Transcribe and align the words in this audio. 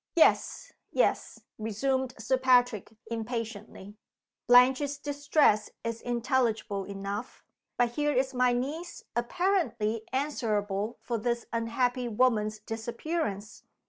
"Yes! 0.15 0.73
yes!" 0.91 1.41
resumed 1.59 2.15
Sir 2.17 2.35
Patrick, 2.35 2.91
impatiently. 3.11 3.97
"Blanche's 4.47 4.97
distress 4.97 5.69
is 5.83 6.01
intelligible 6.01 6.85
enough. 6.85 7.43
But 7.77 7.91
here 7.91 8.11
is 8.11 8.33
my 8.33 8.51
niece 8.51 9.03
apparently 9.15 10.01
answerable 10.11 10.97
for 11.03 11.19
this 11.19 11.45
unhappy 11.53 12.07
woman's 12.07 12.57
disappearance. 12.57 13.61